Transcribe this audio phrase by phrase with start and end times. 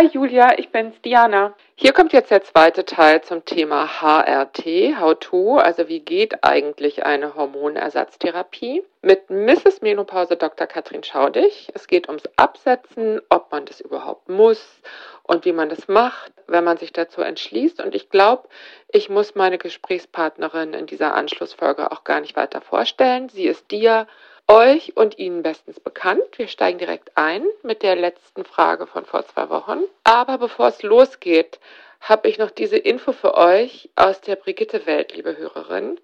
[0.00, 1.54] Hi Julia, ich bin's, Diana.
[1.74, 7.04] Hier kommt jetzt der zweite Teil zum Thema HRT, How to, also wie geht eigentlich
[7.04, 9.82] eine Hormonersatztherapie mit Mrs.
[9.82, 10.66] Menopause Dr.
[10.66, 11.70] Katrin Schaudig.
[11.74, 14.80] Es geht ums Absetzen, ob man das überhaupt muss
[15.22, 17.82] und wie man das macht, wenn man sich dazu entschließt.
[17.82, 18.48] Und ich glaube,
[18.88, 23.28] ich muss meine Gesprächspartnerin in dieser Anschlussfolge auch gar nicht weiter vorstellen.
[23.28, 24.06] Sie ist dir
[24.50, 26.22] euch und Ihnen bestens bekannt.
[26.36, 29.84] Wir steigen direkt ein mit der letzten Frage von vor zwei Wochen.
[30.02, 31.60] Aber bevor es losgeht,
[32.00, 36.00] habe ich noch diese Info für euch aus der Brigitte-Welt, liebe Hörerin.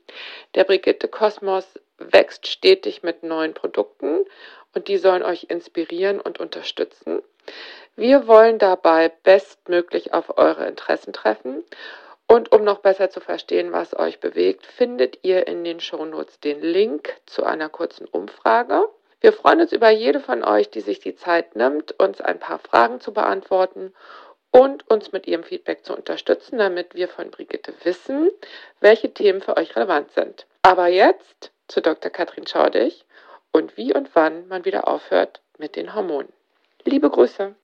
[0.55, 1.67] Der Brigitte-Kosmos
[1.99, 4.21] wächst stetig mit neuen Produkten
[4.75, 7.23] und die sollen euch inspirieren und unterstützen.
[7.97, 11.65] Wir wollen dabei bestmöglich auf eure Interessen treffen
[12.29, 16.61] und um noch besser zu verstehen, was euch bewegt, findet ihr in den Shownotes den
[16.61, 18.89] Link zu einer kurzen Umfrage.
[19.21, 22.59] Wir freuen uns über jede von euch, die sich die Zeit nimmt, uns ein paar
[22.59, 23.95] Fragen zu beantworten
[24.51, 28.31] und uns mit ihrem Feedback zu unterstützen, damit wir von Brigitte wissen,
[28.81, 30.47] welche Themen für euch relevant sind.
[30.63, 32.11] Aber jetzt zu Dr.
[32.11, 33.05] Katrin Schaudig
[33.53, 36.33] und wie und wann man wieder aufhört mit den Hormonen.
[36.85, 37.55] Liebe Grüße.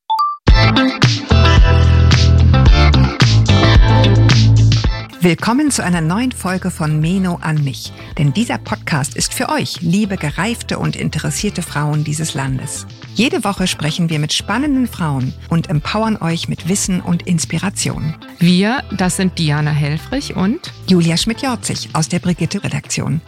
[5.24, 7.92] Willkommen zu einer neuen Folge von Meno an mich.
[8.18, 12.88] Denn dieser Podcast ist für euch, liebe gereifte und interessierte Frauen dieses Landes.
[13.14, 18.16] Jede Woche sprechen wir mit spannenden Frauen und empowern euch mit Wissen und Inspiration.
[18.40, 23.20] Wir, das sind Diana Helfrich und Julia Schmidt-Jorzig aus der Brigitte-Redaktion.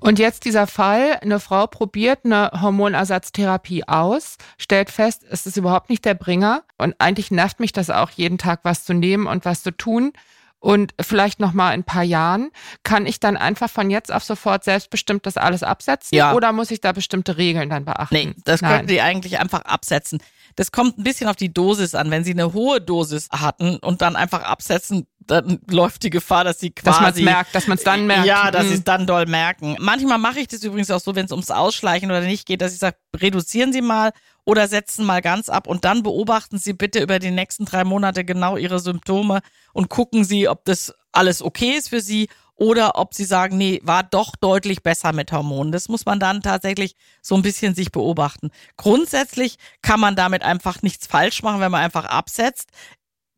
[0.00, 5.88] Und jetzt dieser Fall, eine Frau probiert eine Hormonersatztherapie aus, stellt fest, es ist überhaupt
[5.88, 9.44] nicht der Bringer und eigentlich nervt mich das auch jeden Tag was zu nehmen und
[9.44, 10.12] was zu tun
[10.66, 12.50] und vielleicht noch mal in ein paar Jahren,
[12.82, 16.32] kann ich dann einfach von jetzt auf sofort selbstbestimmt das alles absetzen Ja.
[16.34, 18.12] oder muss ich da bestimmte Regeln dann beachten?
[18.12, 18.72] Nee, das Nein.
[18.72, 20.18] könnten Sie eigentlich einfach absetzen.
[20.56, 22.10] Das kommt ein bisschen auf die Dosis an.
[22.10, 26.58] Wenn Sie eine hohe Dosis hatten und dann einfach absetzen, dann läuft die Gefahr, dass
[26.58, 26.96] Sie quasi...
[26.98, 28.26] Dass man's merkt, dass man's dann merkt.
[28.26, 28.68] Ja, dass Mhm.
[28.70, 29.76] Sie es dann doll merken.
[29.78, 32.72] Manchmal mache ich das übrigens auch so, wenn es ums Ausschleichen oder nicht geht, dass
[32.72, 34.10] ich sage, reduzieren Sie mal
[34.46, 38.24] oder setzen mal ganz ab und dann beobachten Sie bitte über die nächsten drei Monate
[38.24, 39.40] genau Ihre Symptome
[39.74, 43.80] und gucken Sie, ob das alles okay ist für Sie oder ob sie sagen, nee,
[43.84, 45.72] war doch deutlich besser mit Hormonen.
[45.72, 48.50] Das muss man dann tatsächlich so ein bisschen sich beobachten.
[48.78, 52.70] Grundsätzlich kann man damit einfach nichts falsch machen, wenn man einfach absetzt.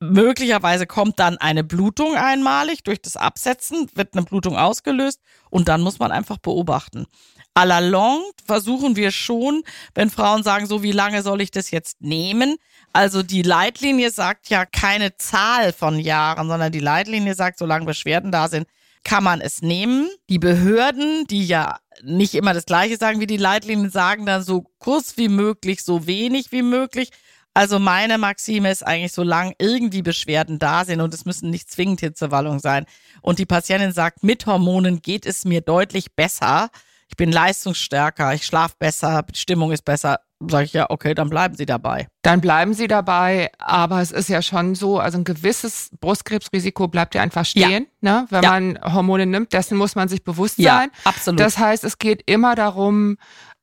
[0.00, 5.20] Möglicherweise kommt dann eine Blutung einmalig durch das Absetzen, wird eine Blutung ausgelöst
[5.50, 7.06] und dann muss man einfach beobachten.
[7.54, 9.64] À la longue versuchen wir schon,
[9.94, 12.56] wenn Frauen sagen, so wie lange soll ich das jetzt nehmen?
[12.92, 18.31] Also die Leitlinie sagt ja keine Zahl von Jahren, sondern die Leitlinie sagt, solange Beschwerden
[18.31, 18.69] da sind,
[19.03, 20.08] kann man es nehmen.
[20.28, 24.66] Die Behörden, die ja nicht immer das Gleiche sagen wie die Leitlinien, sagen dann so
[24.78, 27.10] kurz wie möglich, so wenig wie möglich.
[27.58, 31.98] Also meine Maxime ist eigentlich, solange irgendwie Beschwerden da sind und es müssen nicht zwingend
[31.98, 32.86] Hitzewallungen sein
[33.20, 36.69] und die Patientin sagt, mit Hormonen geht es mir deutlich besser,
[37.08, 41.30] ich bin leistungsstärker, ich schlafe besser, die Stimmung ist besser, sage ich ja, okay, dann
[41.30, 42.06] bleiben Sie dabei.
[42.22, 47.14] Dann bleiben sie dabei, aber es ist ja schon so, also ein gewisses Brustkrebsrisiko bleibt
[47.16, 48.26] ja einfach stehen, ne?
[48.30, 48.50] wenn Ja.
[48.50, 50.90] man Hormone nimmt, dessen muss man sich bewusst Ja, sein.
[51.04, 51.40] absolut.
[51.40, 53.16] Das heißt, es geht immer darum,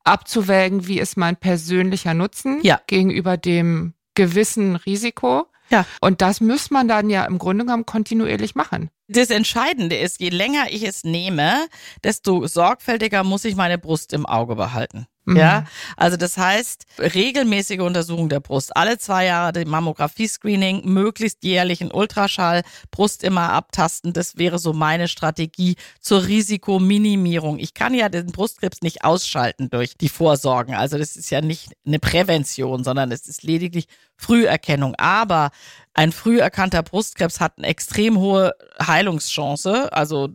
[0.06, 2.80] abzuwägen, wie ist mein persönlicher Nutzen Ja.
[2.86, 5.46] gegenüber dem gewissen Risiko.
[5.68, 5.84] Ja.
[6.00, 8.88] Und das muss man dann ja im Grunde genommen kontinuierlich machen.
[9.08, 11.66] Das Entscheidende ist, je länger ich es nehme,
[12.04, 15.06] desto sorgfältiger muss ich meine Brust im Auge behalten.
[15.26, 15.36] Mhm.
[15.36, 15.64] Ja,
[15.96, 21.90] also das heißt, regelmäßige Untersuchung der Brust, alle zwei Jahre die Mammographie-Screening, möglichst jährlich ein
[21.90, 27.58] Ultraschall, Brust immer abtasten, das wäre so meine Strategie zur Risikominimierung.
[27.58, 31.72] Ich kann ja den Brustkrebs nicht ausschalten durch die Vorsorgen, also das ist ja nicht
[31.84, 34.94] eine Prävention, sondern es ist lediglich Früherkennung.
[34.96, 35.50] Aber
[35.94, 40.28] ein früh erkannter Brustkrebs hat eine extrem hohe Heilungschance, also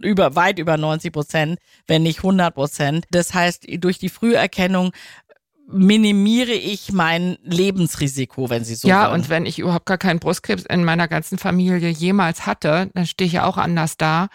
[0.00, 3.04] über weit über 90 Prozent, wenn nicht 100 Prozent.
[3.10, 4.92] Das heißt, durch die Früherkennung
[5.68, 9.22] minimiere ich mein Lebensrisiko, wenn Sie so ja, wollen.
[9.22, 13.26] und wenn ich überhaupt gar keinen Brustkrebs in meiner ganzen Familie jemals hatte, dann stehe
[13.26, 14.28] ich ja auch anders da.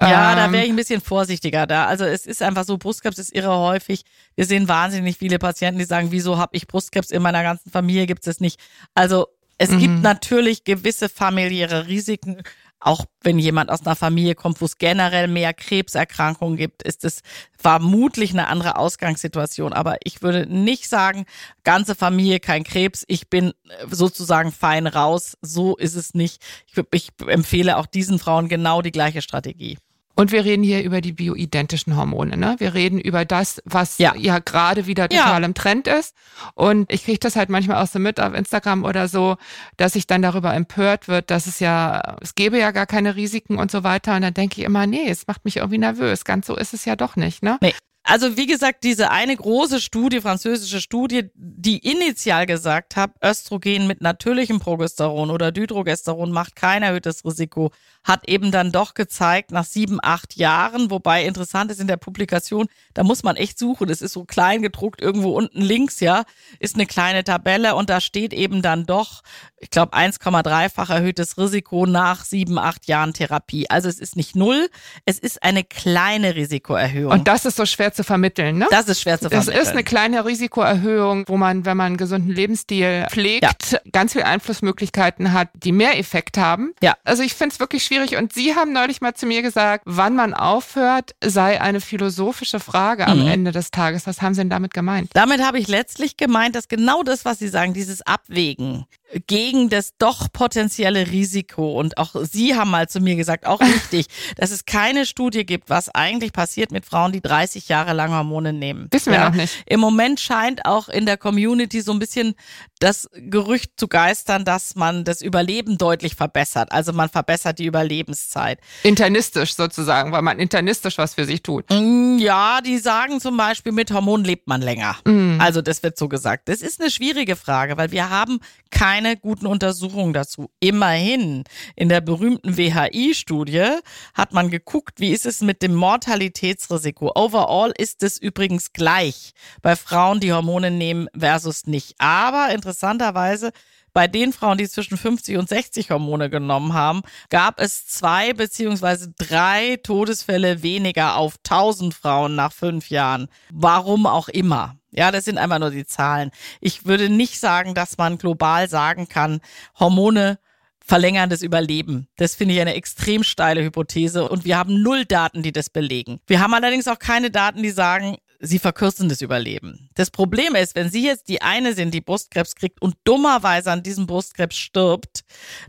[0.00, 1.84] Ja, da Ähm, wäre ich ein bisschen vorsichtiger da.
[1.86, 4.04] Also es ist einfach so, Brustkrebs ist irre häufig.
[4.36, 8.06] Wir sehen wahnsinnig viele Patienten, die sagen, wieso habe ich Brustkrebs in meiner ganzen Familie,
[8.06, 8.58] gibt es nicht.
[8.94, 9.26] Also
[9.58, 10.00] es gibt Mhm.
[10.00, 12.40] natürlich gewisse familiäre Risiken.
[12.80, 17.20] Auch wenn jemand aus einer Familie kommt, wo es generell mehr Krebserkrankungen gibt, ist es
[17.56, 19.74] vermutlich eine andere Ausgangssituation.
[19.74, 21.26] Aber ich würde nicht sagen,
[21.62, 25.36] ganze Familie kein Krebs, ich bin äh, sozusagen fein raus.
[25.42, 26.42] So ist es nicht.
[26.66, 29.76] Ich, ich empfehle auch diesen Frauen genau die gleiche Strategie.
[30.16, 32.36] Und wir reden hier über die bioidentischen Hormone.
[32.36, 32.56] Ne?
[32.58, 35.46] Wir reden über das, was ja, ja gerade wieder total ja.
[35.46, 36.14] im Trend ist.
[36.54, 39.36] Und ich kriege das halt manchmal auch so mit auf Instagram oder so,
[39.76, 43.56] dass sich dann darüber empört wird, dass es ja, es gäbe ja gar keine Risiken
[43.56, 44.16] und so weiter.
[44.16, 46.24] Und dann denke ich immer, nee, es macht mich irgendwie nervös.
[46.24, 47.42] Ganz so ist es ja doch nicht.
[47.42, 47.58] Ne?
[47.62, 47.74] Nee.
[48.10, 54.00] Also wie gesagt, diese eine große Studie, französische Studie, die initial gesagt hat, Östrogen mit
[54.00, 57.70] natürlichem Progesteron oder Dydrogesteron macht kein erhöhtes Risiko,
[58.02, 62.66] hat eben dann doch gezeigt, nach sieben, acht Jahren, wobei interessant ist in der Publikation,
[62.94, 66.24] da muss man echt suchen, es ist so klein gedruckt, irgendwo unten links, ja,
[66.58, 69.22] ist eine kleine Tabelle und da steht eben dann doch,
[69.58, 73.68] ich glaube, 1,3-fach erhöhtes Risiko nach sieben, acht Jahren Therapie.
[73.68, 74.68] Also es ist nicht null,
[75.04, 77.12] es ist eine kleine Risikoerhöhung.
[77.12, 78.66] Und das ist so schwer zu vermitteln, ne?
[78.70, 79.54] Das ist schwer zu vermitteln.
[79.54, 83.78] Es ist eine kleine Risikoerhöhung, wo man, wenn man einen gesunden Lebensstil pflegt, ja.
[83.92, 86.72] ganz viele Einflussmöglichkeiten hat, die mehr Effekt haben.
[86.82, 86.96] Ja.
[87.04, 88.16] Also ich finde es wirklich schwierig.
[88.16, 93.06] Und Sie haben neulich mal zu mir gesagt, wann man aufhört, sei eine philosophische Frage
[93.06, 93.28] am mhm.
[93.28, 94.06] Ende des Tages.
[94.06, 95.10] Was haben Sie denn damit gemeint?
[95.14, 98.86] Damit habe ich letztlich gemeint, dass genau das, was Sie sagen, dieses Abwägen
[99.26, 101.78] gegen das doch potenzielle Risiko.
[101.78, 105.68] Und auch Sie haben mal zu mir gesagt, auch richtig, dass es keine Studie gibt,
[105.68, 108.88] was eigentlich passiert mit Frauen, die 30 Jahre lang Hormone nehmen.
[108.90, 109.28] Wissen wir ja.
[109.28, 109.64] noch nicht.
[109.66, 112.34] Im Moment scheint auch in der Community so ein bisschen
[112.78, 116.72] das Gerücht zu geistern, dass man das Überleben deutlich verbessert.
[116.72, 118.58] Also man verbessert die Überlebenszeit.
[118.82, 121.66] Internistisch sozusagen, weil man internistisch was für sich tut.
[121.70, 124.96] Mm, ja, die sagen zum Beispiel, mit Hormonen lebt man länger.
[125.04, 125.40] Mm.
[125.40, 126.48] Also das wird so gesagt.
[126.48, 128.40] Das ist eine schwierige Frage, weil wir haben
[128.70, 130.50] keine guten Untersuchungen dazu.
[130.60, 131.44] Immerhin,
[131.76, 133.78] in der berühmten WHI-Studie
[134.14, 137.12] hat man geguckt, wie ist es mit dem Mortalitätsrisiko.
[137.14, 139.32] Overall ist es übrigens gleich
[139.62, 141.94] bei Frauen, die Hormone nehmen versus nicht.
[141.98, 143.52] Aber interessanterweise
[143.92, 149.12] bei den Frauen, die zwischen 50 und 60 Hormone genommen haben, gab es zwei beziehungsweise
[149.18, 153.28] drei Todesfälle weniger auf 1000 Frauen nach fünf Jahren.
[153.52, 154.76] Warum auch immer.
[154.92, 156.30] Ja, das sind einfach nur die Zahlen.
[156.60, 159.40] Ich würde nicht sagen, dass man global sagen kann,
[159.78, 160.38] Hormone
[160.84, 162.08] verlängern das Überleben.
[162.16, 166.20] Das finde ich eine extrem steile Hypothese und wir haben null Daten, die das belegen.
[166.26, 169.90] Wir haben allerdings auch keine Daten, die sagen, sie verkürzen das Überleben.
[169.94, 173.82] Das Problem ist, wenn Sie jetzt die eine sind, die Brustkrebs kriegt und dummerweise an
[173.82, 175.20] diesem Brustkrebs stirbt,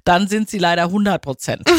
[0.06, 1.70] dann sind Sie leider 100 Prozent.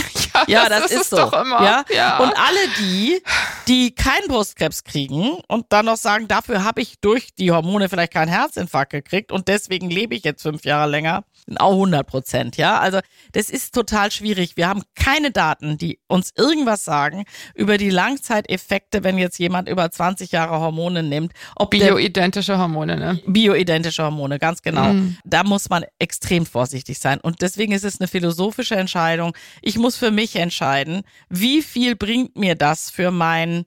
[0.48, 1.16] Ja, ja, das, das ist, ist so.
[1.16, 1.62] Doch immer.
[1.62, 1.84] Ja?
[1.94, 2.18] ja.
[2.18, 3.22] Und alle die,
[3.68, 8.12] die keinen Brustkrebs kriegen und dann noch sagen, dafür habe ich durch die Hormone vielleicht
[8.12, 12.56] keinen Herzinfarkt gekriegt und deswegen lebe ich jetzt fünf Jahre länger, sind auch 100 Prozent.
[12.56, 13.00] Ja, also
[13.32, 14.56] das ist total schwierig.
[14.56, 17.24] Wir haben keine Daten, die uns irgendwas sagen
[17.54, 21.32] über die Langzeiteffekte, wenn jetzt jemand über 20 Jahre Hormone nimmt.
[21.56, 23.20] Ob Bioidentische Hormone, ne?
[23.26, 24.92] Bioidentische Hormone, ganz genau.
[24.92, 25.18] Mhm.
[25.24, 27.20] Da muss man extrem vorsichtig sein.
[27.20, 29.36] Und deswegen ist es eine philosophische Entscheidung.
[29.62, 33.10] Ich muss für mich entscheiden, wie viel bringt mir das für
[33.52, 33.64] mein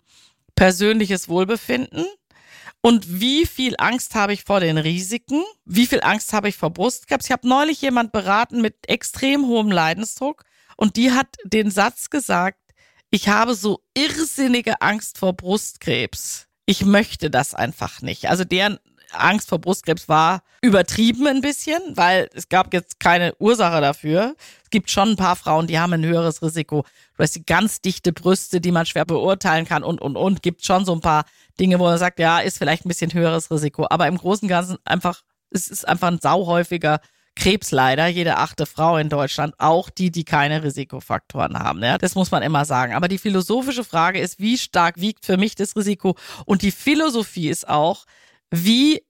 [0.56, 2.06] persönliches Wohlbefinden?
[2.82, 5.44] Und wie viel Angst habe ich vor den Risiken?
[5.66, 7.26] Wie viel Angst habe ich vor Brustkrebs?
[7.26, 10.44] Ich habe neulich jemand beraten mit extrem hohem Leidensdruck
[10.78, 12.60] und die hat den Satz gesagt,
[13.10, 16.48] ich habe so irrsinnige Angst vor Brustkrebs.
[16.68, 18.30] Ich möchte das einfach nicht.
[18.30, 18.78] Also deren
[19.12, 24.36] Angst vor Brustkrebs war übertrieben ein bisschen, weil es gab jetzt keine Ursache dafür.
[24.64, 26.86] Es gibt schon ein paar Frauen, die haben ein höheres Risiko.
[27.18, 30.42] Du hast die ganz dichte Brüste, die man schwer beurteilen kann und, und, und.
[30.42, 31.26] Gibt schon so ein paar
[31.60, 33.88] Dinge, wo man sagt, ja, ist vielleicht ein bisschen höheres Risiko.
[33.90, 37.00] Aber im Großen und Ganzen einfach, es ist einfach ein sauhäufiger
[37.36, 41.84] Krebs leider, jede achte Frau in Deutschland, auch die, die keine Risikofaktoren haben.
[41.84, 42.94] Ja, das muss man immer sagen.
[42.94, 46.16] Aber die philosophische Frage ist, wie stark wiegt für mich das Risiko?
[46.46, 48.06] Und die Philosophie ist auch,
[48.64, 49.02] wie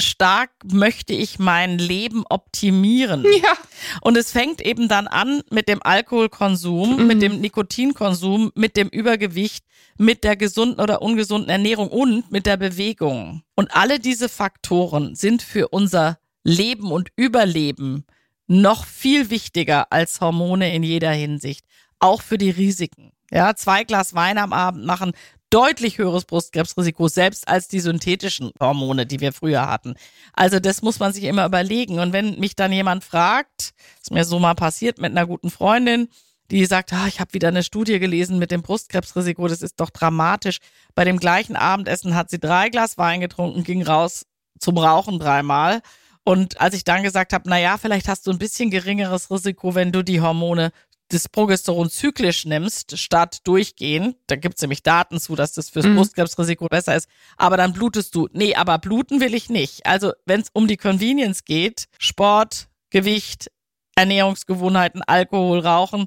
[0.00, 3.24] stark möchte ich mein Leben optimieren.
[3.42, 3.56] Ja.
[4.02, 7.06] Und es fängt eben dann an mit dem Alkoholkonsum, mhm.
[7.06, 9.64] mit dem Nikotinkonsum, mit dem Übergewicht,
[9.96, 13.42] mit der gesunden oder ungesunden Ernährung und mit der Bewegung.
[13.54, 18.04] Und alle diese Faktoren sind für unser Leben und Überleben
[18.46, 21.64] noch viel wichtiger als Hormone in jeder Hinsicht.
[21.98, 23.12] Auch für die Risiken.
[23.30, 25.12] Ja, zwei Glas Wein am Abend machen
[25.50, 29.94] deutlich höheres Brustkrebsrisiko, selbst als die synthetischen Hormone, die wir früher hatten.
[30.32, 31.98] Also das muss man sich immer überlegen.
[31.98, 36.08] Und wenn mich dann jemand fragt, ist mir so mal passiert mit einer guten Freundin,
[36.50, 39.90] die sagt, ah, ich habe wieder eine Studie gelesen mit dem Brustkrebsrisiko, das ist doch
[39.90, 40.58] dramatisch.
[40.94, 44.26] Bei dem gleichen Abendessen hat sie drei Glas Wein getrunken, ging raus
[44.58, 45.80] zum Rauchen dreimal.
[46.24, 49.74] Und als ich dann gesagt habe, na ja, vielleicht hast du ein bisschen geringeres Risiko,
[49.74, 50.70] wenn du die Hormone
[51.10, 55.96] das Progesteron zyklisch nimmst, statt durchgehend, da gibt's nämlich Daten zu, dass das fürs mhm.
[55.96, 58.28] Brustkrebsrisiko besser ist, aber dann blutest du.
[58.32, 59.86] Nee, aber bluten will ich nicht.
[59.86, 63.50] Also wenn es um die Convenience geht, Sport, Gewicht,
[63.96, 66.06] Ernährungsgewohnheiten, Alkohol, Rauchen,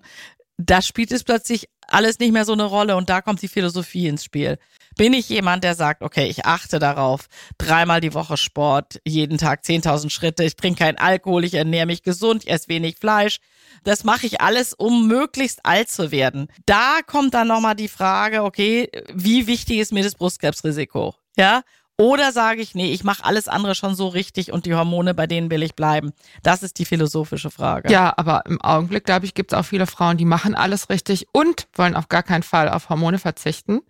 [0.58, 4.08] da spielt es plötzlich alles nicht mehr so eine Rolle und da kommt die Philosophie
[4.08, 4.58] ins Spiel.
[4.96, 9.64] Bin ich jemand, der sagt, okay, ich achte darauf, dreimal die Woche Sport, jeden Tag
[9.64, 13.40] 10.000 Schritte, ich trinke keinen Alkohol, ich ernähre mich gesund, ich esse wenig Fleisch.
[13.84, 16.48] Das mache ich alles, um möglichst alt zu werden.
[16.66, 21.16] Da kommt dann nochmal die Frage, okay, wie wichtig ist mir das Brustkrebsrisiko?
[21.38, 21.64] Ja,
[21.96, 25.28] oder sage ich, nee, ich mache alles andere schon so richtig und die Hormone, bei
[25.28, 26.12] denen will ich bleiben?
[26.42, 27.92] Das ist die philosophische Frage.
[27.92, 31.28] Ja, aber im Augenblick, glaube ich, gibt es auch viele Frauen, die machen alles richtig
[31.34, 33.82] und wollen auf gar keinen Fall auf Hormone verzichten.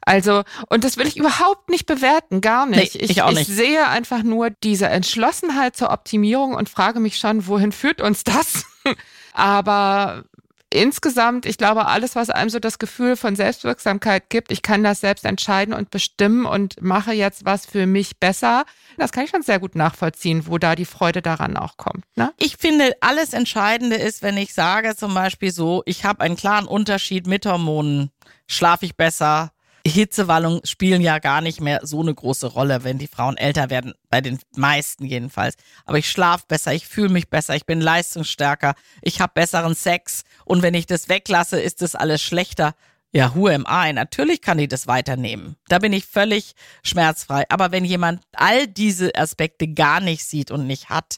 [0.00, 2.94] Also, und das will ich überhaupt nicht bewerten, gar nicht.
[2.94, 3.48] Nee, ich, ich, auch nicht.
[3.48, 8.24] ich sehe einfach nur diese Entschlossenheit zur Optimierung und frage mich schon, wohin führt uns
[8.24, 8.64] das?
[9.32, 10.24] aber
[10.72, 15.00] insgesamt, ich glaube, alles, was einem so das Gefühl von Selbstwirksamkeit gibt, ich kann das
[15.00, 18.64] selbst entscheiden und bestimmen und mache jetzt was für mich besser,
[18.96, 22.04] das kann ich schon sehr gut nachvollziehen, wo da die Freude daran auch kommt.
[22.16, 22.32] Ne?
[22.38, 26.66] Ich finde, alles Entscheidende ist, wenn ich sage zum Beispiel so, ich habe einen klaren
[26.66, 28.10] Unterschied mit Hormonen,
[28.46, 29.50] schlafe ich besser,
[29.90, 33.92] Hitzewallungen spielen ja gar nicht mehr so eine große Rolle, wenn die Frauen älter werden,
[34.08, 35.56] bei den meisten jedenfalls.
[35.84, 40.22] Aber ich schlafe besser, ich fühle mich besser, ich bin leistungsstärker, ich habe besseren Sex
[40.44, 42.74] und wenn ich das weglasse, ist das alles schlechter.
[43.12, 43.92] Ja, who am I?
[43.92, 45.56] Natürlich kann ich das weiternehmen.
[45.68, 46.54] Da bin ich völlig
[46.84, 47.44] schmerzfrei.
[47.48, 51.16] Aber wenn jemand all diese Aspekte gar nicht sieht und nicht hat,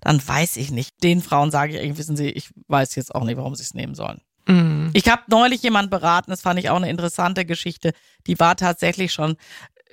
[0.00, 1.02] dann weiß ich nicht.
[1.02, 3.94] Den Frauen sage ich, wissen Sie, ich weiß jetzt auch nicht, warum sie es nehmen
[3.94, 4.22] sollen.
[4.46, 4.90] Mhm.
[4.92, 7.92] Ich habe neulich jemand beraten, das fand ich auch eine interessante Geschichte.
[8.26, 9.36] Die war tatsächlich schon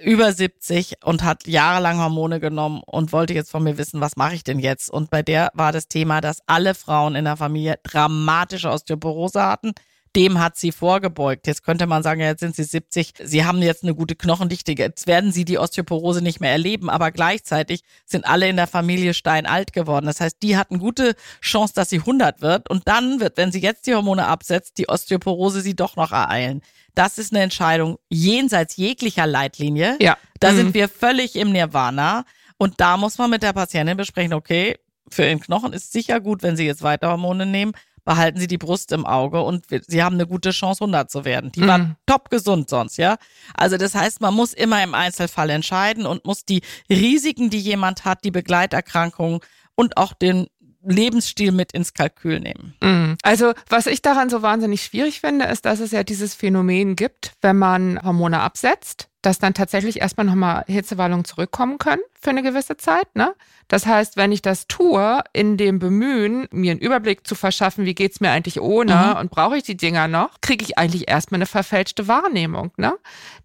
[0.04, 4.36] über 70 und hat jahrelang Hormone genommen und wollte jetzt von mir wissen, was mache
[4.36, 4.90] ich denn jetzt?
[4.90, 9.74] Und bei der war das Thema, dass alle Frauen in der Familie dramatische Osteoporose hatten
[10.16, 11.48] dem hat sie vorgebeugt.
[11.48, 15.08] Jetzt könnte man sagen, jetzt sind sie 70, sie haben jetzt eine gute Knochendichte, jetzt
[15.08, 19.74] werden sie die Osteoporose nicht mehr erleben, aber gleichzeitig sind alle in der Familie steinalt
[19.74, 20.06] geworden.
[20.06, 23.62] Das heißt, die hatten gute Chance, dass sie 100 wird und dann wird, wenn sie
[23.62, 26.62] jetzt die Hormone absetzt, die Osteoporose sie doch noch ereilen.
[26.94, 29.98] Das ist eine Entscheidung jenseits jeglicher Leitlinie.
[30.02, 30.18] Ja.
[30.40, 30.58] Da mhm.
[30.58, 32.26] sind wir völlig im Nirvana.
[32.58, 34.78] Und da muss man mit der Patientin besprechen, okay,
[35.10, 37.74] für ihren Knochen ist sicher gut, wenn sie jetzt weiter Hormone nehmen
[38.04, 41.52] behalten Sie die Brust im Auge und Sie haben eine gute Chance, 100 zu werden.
[41.52, 41.68] Die mhm.
[41.68, 43.18] war top gesund sonst, ja.
[43.54, 48.06] Also das heißt, man muss immer im Einzelfall entscheiden und muss die Risiken, die jemand
[48.06, 49.40] hat, die Begleiterkrankungen
[49.76, 50.48] und auch den
[50.84, 52.74] Lebensstil mit ins Kalkül nehmen.
[52.82, 53.18] Mhm.
[53.22, 57.34] Also was ich daran so wahnsinnig schwierig finde, ist, dass es ja dieses Phänomen gibt,
[57.42, 62.78] wenn man Hormone absetzt, dass dann tatsächlich erstmal nochmal Hitzewallungen zurückkommen können für eine gewisse
[62.78, 63.16] Zeit.
[63.16, 63.34] Ne?
[63.68, 67.96] Das heißt, wenn ich das tue, in dem Bemühen, mir einen Überblick zu verschaffen, wie
[67.96, 69.20] geht's mir eigentlich ohne mhm.
[69.20, 72.72] und brauche ich die Dinger noch, kriege ich eigentlich erstmal eine verfälschte Wahrnehmung.
[72.78, 72.94] Ne?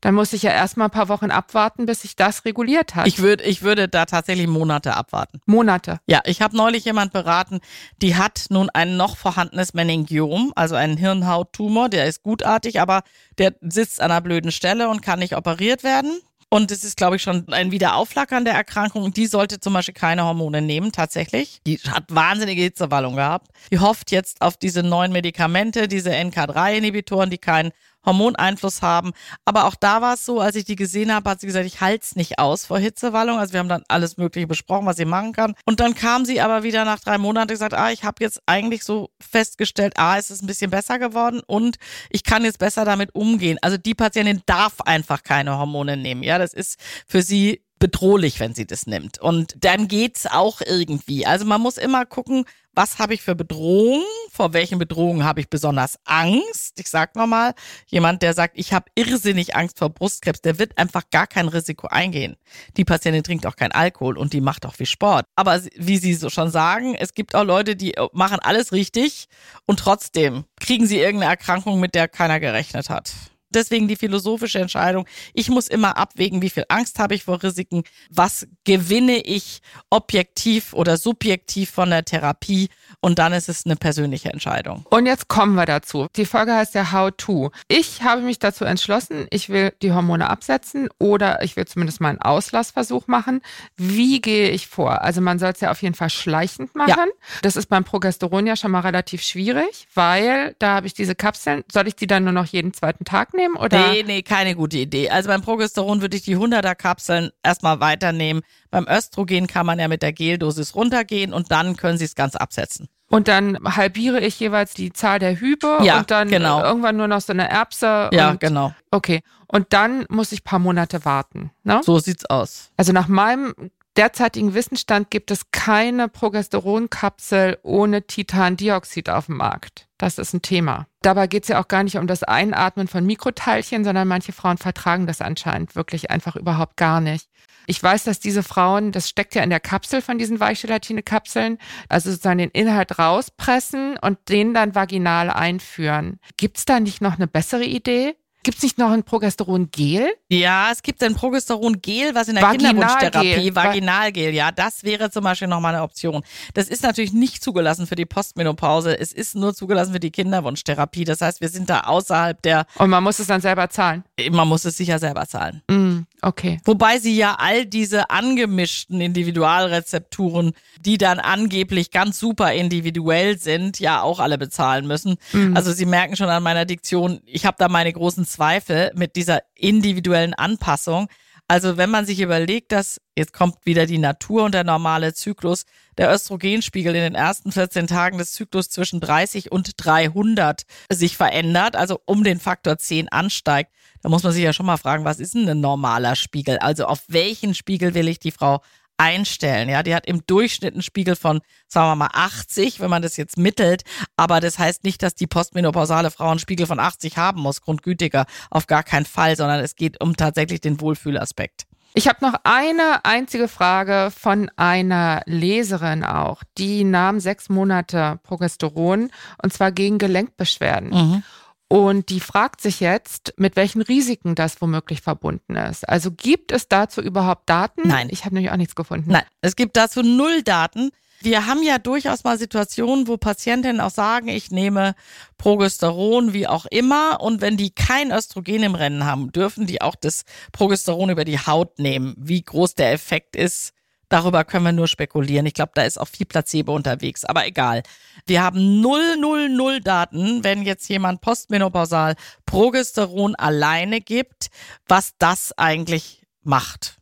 [0.01, 3.07] Dann muss ich ja erstmal ein paar Wochen abwarten, bis sich das reguliert hat.
[3.07, 5.41] Ich würde ich würde da tatsächlich Monate abwarten.
[5.47, 6.01] Monate.
[6.07, 7.61] Ja, ich habe neulich jemand beraten,
[8.03, 13.03] die hat nun ein noch vorhandenes Meningiom, also einen Hirnhauttumor, der ist gutartig, aber
[13.39, 16.21] der sitzt an einer blöden Stelle und kann nicht operiert werden.
[16.49, 19.13] Und es ist, glaube ich, schon ein Wiederaufflackern der Erkrankung.
[19.13, 21.61] Die sollte zum Beispiel keine Hormone nehmen, tatsächlich.
[21.67, 23.49] Die hat wahnsinnige Hitzewallung gehabt.
[23.73, 27.73] Die hofft jetzt auf diese neuen Medikamente, diese NK3-Inhibitoren, die keinen
[28.07, 29.13] Hormoneinfluss haben.
[29.45, 31.81] Aber auch da war es so, als ich die gesehen habe, hat sie gesagt, ich
[31.81, 33.39] halte es nicht aus vor Hitzewallung.
[33.39, 35.55] Also wir haben dann alles Mögliche besprochen, was sie machen kann.
[35.65, 38.41] Und dann kam sie aber wieder nach drei Monaten und gesagt, ah, ich habe jetzt
[38.47, 41.77] eigentlich so festgestellt, ah, es ist ein bisschen besser geworden und
[42.11, 43.59] ich kann jetzt besser damit umgehen.
[43.61, 46.23] Also die Patientin darf einfach keine Hormone nehmen.
[46.23, 49.21] Ja, das ist für sie bedrohlich, wenn sie das nimmt.
[49.21, 51.27] Und dann geht's auch irgendwie.
[51.27, 52.45] Also man muss immer gucken,
[52.77, 56.79] was habe ich für Bedrohungen, vor welchen Bedrohungen habe ich besonders Angst.
[56.79, 57.55] Ich sag nochmal,
[57.87, 61.87] jemand, der sagt, ich habe irrsinnig Angst vor Brustkrebs, der wird einfach gar kein Risiko
[61.87, 62.37] eingehen.
[62.77, 65.25] Die Patientin trinkt auch kein Alkohol und die macht auch viel Sport.
[65.37, 69.29] Aber wie Sie so schon sagen, es gibt auch Leute, die machen alles richtig
[69.65, 73.13] und trotzdem kriegen sie irgendeine Erkrankung, mit der keiner gerechnet hat.
[73.51, 75.07] Deswegen die philosophische Entscheidung.
[75.35, 79.61] Ich muss immer abwägen, wie viel Angst habe ich vor Risiken, was gewinne ich
[79.91, 82.69] objektiv oder subjektiv von der Therapie
[83.01, 84.85] und dann ist es eine persönliche Entscheidung.
[84.91, 86.07] Und jetzt kommen wir dazu.
[86.17, 87.51] Die Folge heißt ja How to.
[87.69, 92.11] Ich habe mich dazu entschlossen, ich will die Hormone absetzen oder ich will zumindest mal
[92.11, 93.43] einen Auslassversuch machen.
[93.77, 95.03] Wie gehe ich vor?
[95.03, 96.91] Also man soll es ja auf jeden Fall schleichend machen.
[96.91, 97.07] Ja.
[97.43, 101.65] Das ist beim Progesteron ja schon mal relativ schwierig, weil da habe ich diese Kapseln.
[101.71, 103.57] Soll ich die dann nur noch jeden zweiten Tag nehmen?
[103.57, 103.93] Oder?
[103.93, 105.11] Nee, nee, keine gute Idee.
[105.11, 108.43] Also beim Progesteron würde ich die 100er Kapseln erstmal weiternehmen.
[108.71, 112.35] Beim Östrogen kann man ja mit der Geldosis runtergehen und dann können Sie es ganz
[112.35, 112.89] absetzen.
[113.09, 116.63] Und dann halbiere ich jeweils die Zahl der Hübe ja, und dann genau.
[116.63, 118.11] irgendwann nur noch so eine Erbse.
[118.13, 118.75] Ja, genau.
[118.91, 119.23] Okay.
[119.47, 121.53] Und dann muss ich paar Monate warten.
[121.63, 121.81] Ne?
[121.85, 122.73] So sieht's aus.
[122.77, 123.55] Also nach meinem
[123.97, 129.89] derzeitigen Wissensstand gibt es keine Progesteronkapsel ohne Titandioxid auf dem Markt.
[129.99, 130.87] Das ist ein Thema.
[131.03, 134.59] Dabei geht es ja auch gar nicht um das Einatmen von Mikroteilchen, sondern manche Frauen
[134.59, 137.29] vertragen das anscheinend wirklich einfach überhaupt gar nicht.
[137.67, 142.11] Ich weiß, dass diese Frauen, das steckt ja in der Kapsel von diesen Weichgelatine-Kapseln, also
[142.11, 146.21] sozusagen den Inhalt rauspressen und den dann vaginal einführen.
[146.37, 148.15] Gibt es da nicht noch eine bessere Idee?
[148.43, 150.09] Gibt es nicht noch ein Progesteron-Gel?
[150.29, 152.49] Ja, es gibt ein Progesteron-Gel, was in der.
[152.49, 156.23] Kinderwunschtherapie, Vaginalgel, ja, das wäre zum Beispiel nochmal eine Option.
[156.55, 158.99] Das ist natürlich nicht zugelassen für die Postmenopause.
[158.99, 161.05] Es ist nur zugelassen für die Kinderwunschtherapie.
[161.05, 162.67] Das heißt, wir sind da außerhalb der.
[162.77, 164.05] Und man muss es dann selber zahlen.
[164.31, 165.63] Man muss es sicher selber zahlen.
[165.69, 166.61] Mm, okay.
[166.65, 174.03] Wobei sie ja all diese angemischten Individualrezepturen, die dann angeblich ganz super individuell sind, ja
[174.03, 175.17] auch alle bezahlen müssen.
[175.33, 175.57] Mhm.
[175.57, 179.41] Also Sie merken schon an meiner Diktion, ich habe da meine großen Zweifel mit dieser
[179.55, 181.09] individuellen Anpassung.
[181.49, 185.65] Also wenn man sich überlegt, dass jetzt kommt wieder die Natur und der normale Zyklus,
[185.97, 191.77] der Östrogenspiegel in den ersten 14 Tagen des Zyklus zwischen 30 und 300 sich verändert,
[191.77, 195.19] also um den Faktor 10 ansteigt, da muss man sich ja schon mal fragen, was
[195.19, 196.59] ist denn ein normaler Spiegel?
[196.59, 198.61] Also auf welchen Spiegel will ich die Frau
[198.99, 199.69] einstellen.
[199.69, 203.17] Ja, die hat im Durchschnitt einen Spiegel von, sagen wir mal, 80, wenn man das
[203.17, 203.83] jetzt mittelt.
[204.17, 208.27] Aber das heißt nicht, dass die postmenopausale Frau einen Spiegel von 80 haben muss, grundgütiger.
[208.51, 211.67] Auf gar keinen Fall, sondern es geht um tatsächlich den Wohlfühlaspekt.
[211.99, 216.43] Ich habe noch eine einzige Frage von einer Leserin auch.
[216.59, 219.11] Die nahm sechs Monate Progesteron
[219.43, 220.91] und zwar gegen Gelenkbeschwerden.
[220.91, 221.23] Mhm.
[221.69, 225.89] Und die fragt sich jetzt, mit welchen Risiken das womöglich verbunden ist.
[225.89, 227.89] Also gibt es dazu überhaupt Daten?
[227.89, 228.09] Nein.
[228.11, 229.11] Ich habe nämlich auch nichts gefunden.
[229.11, 230.91] Nein, es gibt dazu null Daten.
[231.21, 234.95] Wir haben ja durchaus mal Situationen, wo Patientinnen auch sagen, ich nehme
[235.39, 237.21] Progesteron, wie auch immer.
[237.21, 241.39] Und wenn die kein Östrogen im Rennen haben, dürfen die auch das Progesteron über die
[241.39, 242.15] Haut nehmen.
[242.19, 243.73] Wie groß der Effekt ist,
[244.09, 245.47] darüber können wir nur spekulieren.
[245.47, 247.25] Ich glaube, da ist auch viel Placebo unterwegs.
[247.25, 247.83] Aber egal.
[248.27, 254.49] Wir haben null, null, null Daten, wenn jetzt jemand postmenopausal Progesteron alleine gibt,
[254.87, 256.97] was das eigentlich macht.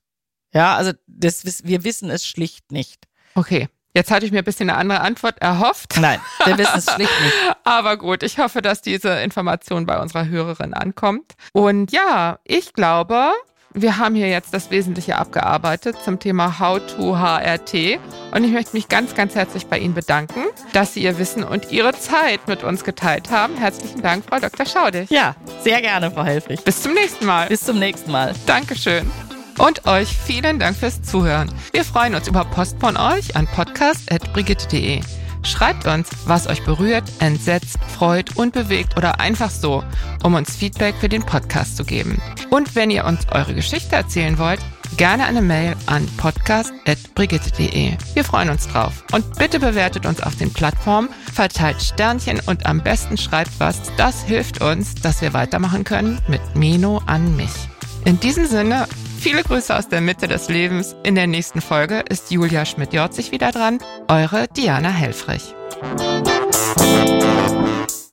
[0.53, 3.05] Ja, also das, wir wissen es schlicht nicht.
[3.35, 3.69] Okay.
[3.97, 5.95] Jetzt hatte ich mir ein bisschen eine andere Antwort erhofft.
[6.01, 7.35] Nein, wir wissen es schlicht nicht.
[7.65, 11.35] Aber gut, ich hoffe, dass diese Information bei unserer Hörerin ankommt.
[11.53, 13.31] Und ja, ich glaube,
[13.75, 17.99] wir haben hier jetzt das Wesentliche abgearbeitet zum Thema How to HRT.
[18.33, 21.73] Und ich möchte mich ganz, ganz herzlich bei Ihnen bedanken, dass Sie Ihr Wissen und
[21.73, 23.57] Ihre Zeit mit uns geteilt haben.
[23.57, 24.65] Herzlichen Dank, Frau Dr.
[24.65, 25.11] Schaudig.
[25.11, 26.63] Ja, sehr gerne, Frau Helfrich.
[26.63, 27.49] Bis zum nächsten Mal.
[27.49, 28.33] Bis zum nächsten Mal.
[28.47, 29.11] Dankeschön.
[29.59, 31.53] Und euch vielen Dank fürs Zuhören.
[31.73, 35.01] Wir freuen uns über Post von euch an podcast.brigitte.de.
[35.45, 39.85] Schreibt uns, was euch berührt, entsetzt, freut und bewegt oder einfach so,
[40.23, 42.21] um uns Feedback für den Podcast zu geben.
[42.51, 44.61] Und wenn ihr uns eure Geschichte erzählen wollt,
[44.97, 47.93] gerne eine Mail an podcast.brigitte.de.
[48.15, 49.05] Wir freuen uns drauf.
[49.13, 53.81] Und bitte bewertet uns auf den Plattformen, verteilt Sternchen und am besten schreibt was.
[53.97, 57.53] Das hilft uns, dass wir weitermachen können mit Meno an mich.
[58.05, 58.87] In diesem Sinne,
[59.25, 60.95] Viele Grüße aus der Mitte des Lebens.
[61.03, 63.79] In der nächsten Folge ist Julia Schmidt-Jorzig wieder dran.
[64.07, 65.55] Eure Diana Helfrich.